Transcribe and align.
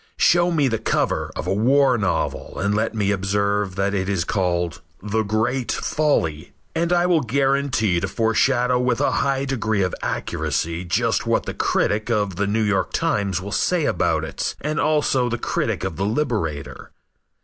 Show 0.17 0.49
me 0.49 0.67
the 0.67 0.79
cover 0.79 1.29
of 1.35 1.45
a 1.45 1.53
war 1.53 1.95
novel, 1.95 2.57
and 2.57 2.73
let 2.73 2.95
me 2.95 3.11
observe 3.11 3.75
that 3.75 3.93
it 3.93 4.09
is 4.09 4.23
called 4.25 4.81
"The 5.03 5.21
Great 5.21 5.71
Folly," 5.71 6.53
and 6.73 6.91
I 6.91 7.05
will 7.05 7.21
guarantee 7.21 7.99
to 7.99 8.07
foreshadow 8.07 8.79
with 8.79 8.99
a 8.99 9.11
high 9.21 9.45
degree 9.45 9.83
of 9.83 9.93
accuracy 10.01 10.85
just 10.85 11.27
what 11.27 11.45
the 11.45 11.53
critic 11.53 12.09
of 12.09 12.35
The 12.37 12.47
New 12.47 12.63
York 12.63 12.93
Times 12.93 13.39
will 13.41 13.51
say 13.51 13.85
about 13.85 14.23
it 14.23 14.55
and 14.59 14.79
also 14.79 15.29
the 15.29 15.37
critic 15.37 15.83
of 15.83 15.97
The 15.97 16.05
Liberator. 16.07 16.89